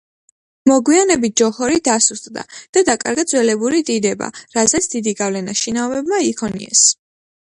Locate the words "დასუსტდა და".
1.87-2.83